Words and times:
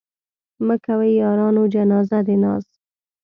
مه 0.65 0.75
کوئ 0.85 1.11
يارانو 1.21 1.63
جنازه 1.73 2.19
د 2.27 2.29
ناز 2.43 2.65